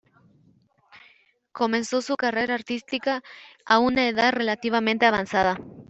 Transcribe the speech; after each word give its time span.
Comenzó 1.51 2.01
su 2.01 2.15
carrera 2.15 2.55
artística 2.55 3.21
a 3.67 3.77
una 3.77 4.07
edad 4.07 4.33
relativamente 4.33 5.05
avanzada. 5.05 5.59